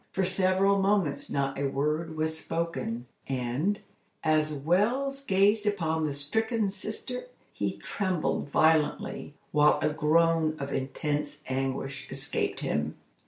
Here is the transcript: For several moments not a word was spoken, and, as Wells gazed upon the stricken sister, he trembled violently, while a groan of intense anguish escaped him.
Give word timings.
For 0.13 0.25
several 0.25 0.79
moments 0.79 1.29
not 1.29 1.59
a 1.59 1.67
word 1.69 2.17
was 2.17 2.35
spoken, 2.35 3.05
and, 3.29 3.77
as 4.23 4.51
Wells 4.51 5.23
gazed 5.23 5.67
upon 5.67 6.07
the 6.07 6.11
stricken 6.11 6.71
sister, 6.71 7.27
he 7.53 7.77
trembled 7.77 8.49
violently, 8.49 9.35
while 9.51 9.77
a 9.79 9.89
groan 9.93 10.55
of 10.57 10.73
intense 10.73 11.43
anguish 11.45 12.07
escaped 12.09 12.61
him. 12.61 12.95